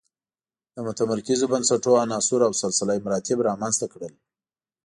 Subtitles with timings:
[0.75, 4.13] د متمرکزو بنسټونو عناصر او سلسله مراتب رامنځته کړل.